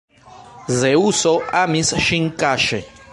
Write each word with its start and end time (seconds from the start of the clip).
Zeŭso 0.77 1.33
amis 1.61 1.95
ŝin 2.09 2.29
kaŝe. 2.45 2.85